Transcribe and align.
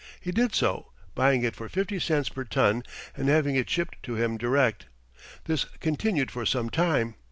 He 0.19 0.31
did 0.31 0.55
so, 0.55 0.87
buying 1.13 1.43
it 1.43 1.55
for 1.55 1.69
fifty 1.69 1.99
cents 1.99 2.27
per 2.29 2.43
ton 2.43 2.81
and 3.15 3.29
having 3.29 3.53
it 3.55 3.69
shipped 3.69 4.01
to 4.01 4.15
him 4.15 4.35
direct. 4.35 4.87
This 5.45 5.65
continued 5.79 6.31
for 6.31 6.43
some 6.43 6.71
time. 6.71 7.13